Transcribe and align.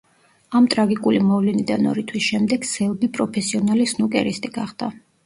ამ 0.59 0.67
ტრაგიკული 0.73 1.19
მოვლენიდან 1.31 1.89
ორი 1.91 2.03
თვის 2.11 2.29
შემდეგ 2.29 2.65
სელბი 2.71 3.11
პროფესიონალი 3.19 3.87
სნუკერისტი 3.93 4.53
გახდა. 4.57 4.91